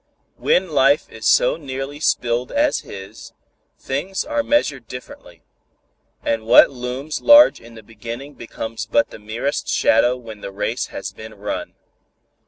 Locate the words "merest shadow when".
9.19-10.41